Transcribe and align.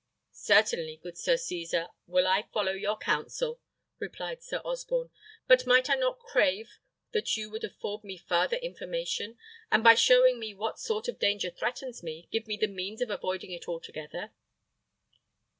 "Certainly, 0.31 0.97
good 1.03 1.15
Sir 1.15 1.37
Cesar, 1.37 1.89
will 2.07 2.25
I 2.25 2.49
follow 2.51 2.71
your 2.71 2.97
counsel," 2.97 3.59
replied 3.99 4.41
Sir 4.41 4.57
Osborne. 4.65 5.11
"But 5.45 5.67
might 5.67 5.91
I 5.91 5.93
not 5.93 6.17
crave 6.17 6.79
that 7.11 7.37
you 7.37 7.51
would 7.51 7.63
afford 7.63 8.03
me 8.03 8.17
farther 8.17 8.57
information, 8.57 9.37
and 9.71 9.83
by 9.83 9.93
showing 9.93 10.39
me 10.39 10.55
what 10.55 10.79
sort 10.79 11.07
of 11.07 11.19
danger 11.19 11.51
threatens 11.51 12.01
me, 12.01 12.27
give 12.31 12.47
me 12.47 12.57
the 12.57 12.65
means 12.67 12.99
of 13.03 13.11
avoiding 13.11 13.51
it 13.51 13.67
altogether?" 13.69 14.31